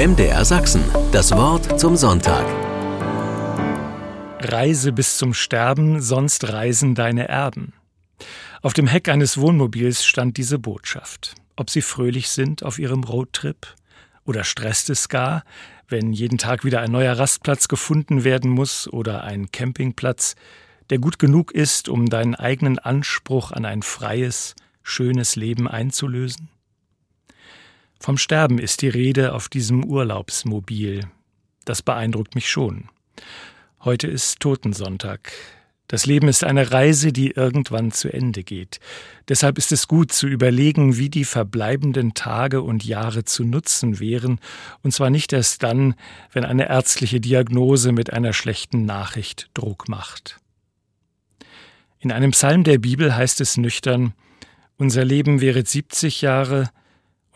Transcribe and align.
MDR 0.00 0.46
Sachsen, 0.46 0.82
das 1.12 1.30
Wort 1.32 1.78
zum 1.78 1.94
Sonntag. 1.94 2.46
Reise 4.40 4.92
bis 4.92 5.18
zum 5.18 5.34
Sterben, 5.34 6.00
sonst 6.00 6.50
reisen 6.50 6.94
deine 6.94 7.28
Erben. 7.28 7.74
Auf 8.62 8.72
dem 8.72 8.86
Heck 8.86 9.10
eines 9.10 9.36
Wohnmobils 9.36 10.06
stand 10.06 10.38
diese 10.38 10.58
Botschaft. 10.58 11.34
Ob 11.54 11.68
sie 11.68 11.82
fröhlich 11.82 12.30
sind 12.30 12.62
auf 12.62 12.78
ihrem 12.78 13.04
Roadtrip 13.04 13.74
oder 14.24 14.42
stresst 14.42 14.88
es 14.88 15.10
gar, 15.10 15.44
wenn 15.86 16.14
jeden 16.14 16.38
Tag 16.38 16.64
wieder 16.64 16.80
ein 16.80 16.92
neuer 16.92 17.18
Rastplatz 17.18 17.68
gefunden 17.68 18.24
werden 18.24 18.50
muss 18.50 18.90
oder 18.90 19.24
ein 19.24 19.50
Campingplatz, 19.52 20.34
der 20.88 20.96
gut 20.96 21.18
genug 21.18 21.52
ist, 21.52 21.90
um 21.90 22.08
deinen 22.08 22.34
eigenen 22.34 22.78
Anspruch 22.78 23.52
an 23.52 23.66
ein 23.66 23.82
freies, 23.82 24.54
schönes 24.82 25.36
Leben 25.36 25.68
einzulösen? 25.68 26.48
Vom 28.02 28.16
Sterben 28.16 28.58
ist 28.58 28.80
die 28.80 28.88
Rede 28.88 29.34
auf 29.34 29.50
diesem 29.50 29.84
Urlaubsmobil. 29.84 31.02
Das 31.66 31.82
beeindruckt 31.82 32.34
mich 32.34 32.48
schon. 32.50 32.88
Heute 33.84 34.06
ist 34.06 34.40
Totensonntag. 34.40 35.30
Das 35.86 36.06
Leben 36.06 36.26
ist 36.26 36.42
eine 36.42 36.72
Reise, 36.72 37.12
die 37.12 37.32
irgendwann 37.32 37.92
zu 37.92 38.10
Ende 38.10 38.42
geht. 38.42 38.80
Deshalb 39.28 39.58
ist 39.58 39.70
es 39.70 39.86
gut 39.86 40.12
zu 40.12 40.28
überlegen, 40.28 40.96
wie 40.96 41.10
die 41.10 41.26
verbleibenden 41.26 42.14
Tage 42.14 42.62
und 42.62 42.86
Jahre 42.86 43.24
zu 43.24 43.44
nutzen 43.44 44.00
wären, 44.00 44.40
und 44.82 44.92
zwar 44.92 45.10
nicht 45.10 45.34
erst 45.34 45.62
dann, 45.62 45.94
wenn 46.32 46.46
eine 46.46 46.70
ärztliche 46.70 47.20
Diagnose 47.20 47.92
mit 47.92 48.14
einer 48.14 48.32
schlechten 48.32 48.86
Nachricht 48.86 49.50
Druck 49.52 49.90
macht. 49.90 50.40
In 51.98 52.12
einem 52.12 52.30
Psalm 52.30 52.64
der 52.64 52.78
Bibel 52.78 53.14
heißt 53.14 53.42
es 53.42 53.58
nüchtern 53.58 54.14
Unser 54.78 55.04
Leben 55.04 55.42
wäre 55.42 55.66
70 55.66 56.22
Jahre, 56.22 56.70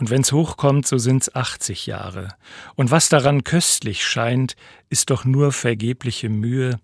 und 0.04 0.10
wenn's 0.10 0.32
hochkommt, 0.32 0.86
so 0.86 0.98
sind's 0.98 1.34
80 1.34 1.86
Jahre. 1.86 2.28
Und 2.74 2.90
was 2.90 3.08
daran 3.08 3.42
köstlich 3.42 4.04
scheint, 4.04 4.54
ist 4.90 5.08
doch 5.08 5.24
nur 5.24 5.50
vergebliche 5.50 6.28
Mühe, 6.28 6.78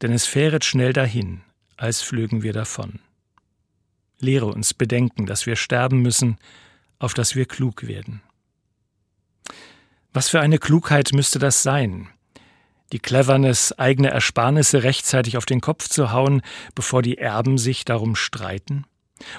denn 0.00 0.12
es 0.12 0.26
fähret 0.26 0.64
schnell 0.64 0.92
dahin, 0.92 1.40
als 1.76 2.02
flögen 2.02 2.44
wir 2.44 2.52
davon. 2.52 3.00
Lehre 4.20 4.46
uns 4.46 4.74
bedenken, 4.74 5.26
dass 5.26 5.44
wir 5.44 5.56
sterben 5.56 6.02
müssen, 6.02 6.38
auf 7.00 7.14
dass 7.14 7.34
wir 7.34 7.46
klug 7.46 7.88
werden. 7.88 8.22
Was 10.12 10.28
für 10.28 10.40
eine 10.40 10.58
Klugheit 10.58 11.12
müsste 11.12 11.40
das 11.40 11.64
sein? 11.64 12.10
Die 12.92 13.00
Cleverness, 13.00 13.72
eigene 13.76 14.10
Ersparnisse 14.10 14.84
rechtzeitig 14.84 15.36
auf 15.36 15.46
den 15.46 15.60
Kopf 15.60 15.88
zu 15.88 16.12
hauen, 16.12 16.42
bevor 16.76 17.02
die 17.02 17.18
Erben 17.18 17.58
sich 17.58 17.84
darum 17.84 18.14
streiten? 18.14 18.84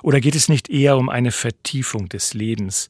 Oder 0.02 0.20
geht 0.20 0.36
es 0.36 0.50
nicht 0.50 0.70
eher 0.70 0.98
um 0.98 1.10
eine 1.10 1.32
Vertiefung 1.32 2.10
des 2.10 2.34
Lebens, 2.34 2.90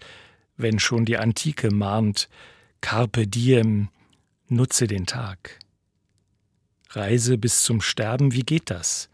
wenn 0.58 0.80
schon 0.80 1.06
die 1.06 1.18
Antike 1.18 1.74
mahnt, 1.74 2.30
Carpe 2.82 3.28
diem, 3.28 3.90
nutze 4.50 4.88
den 4.88 5.06
Tag. 5.06 5.60
Reise 6.90 7.38
bis 7.38 7.64
zum 7.64 7.82
Sterben, 7.82 8.34
wie 8.34 8.44
geht 8.44 8.70
das? 8.70 9.10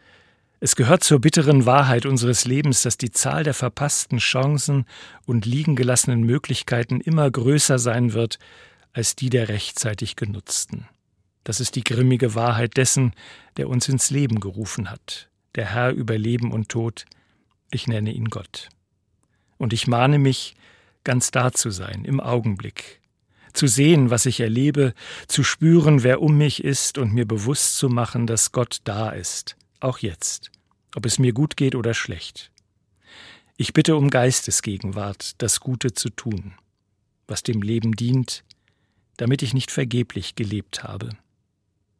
Es 0.60 0.76
gehört 0.76 1.04
zur 1.04 1.20
bitteren 1.20 1.66
Wahrheit 1.66 2.06
unseres 2.06 2.44
Lebens, 2.44 2.82
dass 2.82 2.98
die 2.98 3.12
Zahl 3.12 3.44
der 3.44 3.54
verpassten 3.54 4.18
Chancen 4.18 4.86
und 5.26 5.46
liegen 5.46 5.78
gelassenen 5.78 6.24
Möglichkeiten 6.24 7.00
immer 7.00 7.32
größer 7.32 7.80
sein 7.80 8.14
wird 8.14 8.40
als 8.92 9.16
die 9.16 9.30
der 9.30 9.48
rechtzeitig 9.48 10.18
genutzten. 10.18 10.88
Das 11.46 11.62
ist 11.62 11.76
die 11.76 11.84
grimmige 11.84 12.36
Wahrheit 12.36 12.76
dessen, 12.76 13.14
der 13.56 13.70
uns 13.70 13.88
ins 13.88 14.10
Leben 14.10 14.40
gerufen 14.40 14.92
hat, 14.92 15.30
der 15.56 15.74
Herr 15.74 15.92
über 15.92 16.18
Leben 16.18 16.52
und 16.52 16.70
Tod, 16.70 17.06
ich 17.72 17.88
nenne 17.88 18.12
ihn 18.12 18.26
Gott. 18.26 18.70
Und 19.58 19.74
ich 19.74 19.88
mahne 19.88 20.20
mich, 20.20 20.56
ganz 21.04 21.32
da 21.32 21.52
zu 21.52 21.70
sein, 21.70 22.06
im 22.06 22.20
Augenblick, 22.20 23.02
zu 23.54 23.68
sehen, 23.68 24.10
was 24.10 24.26
ich 24.26 24.40
erlebe, 24.40 24.94
zu 25.28 25.44
spüren, 25.44 26.04
wer 26.04 26.22
um 26.22 26.38
mich 26.38 26.64
ist 26.64 26.98
und 26.98 27.14
mir 27.14 27.26
bewusst 27.26 27.78
zu 27.78 27.90
machen, 27.90 28.28
dass 28.28 28.52
Gott 28.52 28.82
da 28.84 29.10
ist, 29.10 29.56
auch 29.80 30.00
jetzt, 30.00 30.52
ob 30.96 31.06
es 31.06 31.20
mir 31.20 31.34
gut 31.34 31.58
geht 31.58 31.76
oder 31.76 31.94
schlecht. 31.94 32.52
Ich 33.58 33.74
bitte 33.74 33.96
um 33.96 34.10
Geistesgegenwart, 34.10 35.42
das 35.42 35.60
Gute 35.60 35.94
zu 35.94 36.10
tun, 36.10 36.54
was 37.28 37.44
dem 37.44 37.62
Leben 37.62 37.94
dient, 37.94 38.44
damit 39.18 39.42
ich 39.42 39.54
nicht 39.54 39.72
vergeblich 39.72 40.36
gelebt 40.36 40.84
habe. 40.84 41.10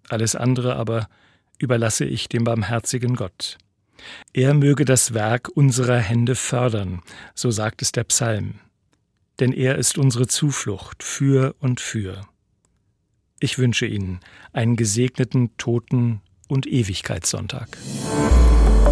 Alles 0.08 0.36
andere 0.36 0.78
aber 0.78 1.10
überlasse 1.58 2.06
ich 2.06 2.30
dem 2.30 2.46
barmherzigen 2.46 3.16
Gott. 3.16 3.58
Er 4.34 4.54
möge 4.54 4.86
das 4.86 5.14
Werk 5.14 5.50
unserer 5.50 5.98
Hände 5.98 6.36
fördern, 6.36 7.02
so 7.36 7.52
sagt 7.52 7.82
es 7.82 7.92
der 7.92 8.04
Psalm, 8.06 8.56
denn 9.40 9.54
er 9.54 9.78
ist 9.78 9.98
unsere 9.98 10.28
Zuflucht 10.28 11.04
für 11.04 11.56
und 11.60 11.80
für. 11.80 12.22
Ich 13.40 13.58
wünsche 13.58 13.86
Ihnen 13.86 14.20
einen 14.52 14.76
gesegneten 14.76 15.56
Toten- 15.58 16.22
und 16.48 16.68
Ewigkeitssonntag. 16.68 17.78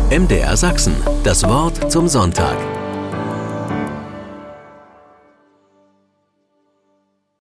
MDR 0.09 0.55
Sachsen, 0.55 0.95
das 1.23 1.43
Wort 1.43 1.91
zum 1.91 2.07
Sonntag. 2.07 2.76